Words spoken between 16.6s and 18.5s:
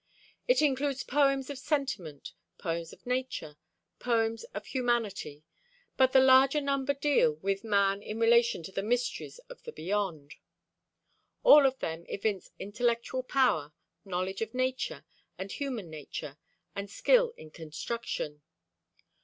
and skill in construction.